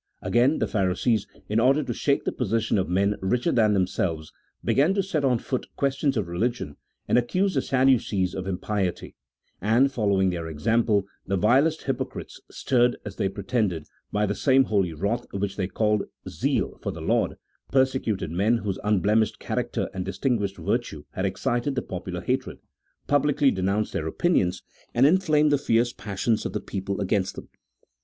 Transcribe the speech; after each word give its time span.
Again, 0.23 0.57
the 0.57 0.65
Pharisees, 0.65 1.27
in 1.47 1.59
order 1.59 1.83
to 1.83 1.93
shake 1.93 2.23
the 2.25 2.31
position 2.31 2.79
of 2.79 2.89
men 2.89 3.17
richer 3.21 3.51
than 3.51 3.75
themselves, 3.75 4.33
began 4.65 4.95
to 4.95 5.03
set 5.03 5.23
on 5.23 5.37
foot 5.37 5.67
questions 5.75 6.17
of 6.17 6.27
religion, 6.27 6.75
and 7.07 7.19
accused 7.19 7.55
the 7.55 7.61
Sadducees 7.61 8.33
of 8.33 8.47
impiety, 8.47 9.13
and, 9.61 9.91
following 9.91 10.31
their 10.31 10.47
example, 10.49 11.05
the 11.27 11.37
vilest 11.37 11.83
hypo 11.83 12.05
crites, 12.05 12.39
stirred, 12.49 12.97
as 13.05 13.17
they 13.17 13.29
pretended, 13.29 13.85
by 14.11 14.25
the 14.25 14.33
same 14.33 14.63
holy 14.63 14.91
wrath 14.91 15.27
which 15.33 15.55
they 15.55 15.67
called 15.67 16.05
zeal 16.27 16.79
for 16.81 16.89
the 16.91 16.99
Lord, 16.99 17.35
persecuted 17.71 18.31
men 18.31 18.57
whose 18.57 18.79
unblemished 18.83 19.37
character 19.37 19.87
and 19.93 20.03
distinguished 20.03 20.57
virtue 20.57 21.03
had 21.11 21.25
excited 21.25 21.75
the 21.75 21.83
popular 21.83 22.21
hatred, 22.21 22.57
publicly 23.05 23.51
denounced 23.51 23.93
their 23.93 24.07
opinions, 24.07 24.63
and 24.95 25.05
inflamed 25.05 25.51
the 25.51 25.59
fierce 25.59 25.93
passions 25.93 26.43
of 26.43 26.53
the 26.53 26.59
people 26.59 26.99
against 27.01 27.35
them. 27.35 27.49